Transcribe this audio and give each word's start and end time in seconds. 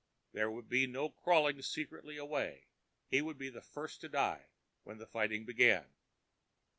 There 0.33 0.49
would 0.49 0.67
be 0.67 0.87
no 0.87 1.09
crawling 1.09 1.61
secretly 1.61 2.17
away. 2.17 2.65
He 3.11 3.21
would 3.21 3.37
be 3.37 3.49
the 3.49 3.61
first 3.61 4.01
to 4.01 4.09
die 4.09 4.47
when 4.83 4.97
the 4.97 5.05
fighting 5.05 5.45
began. 5.45 5.85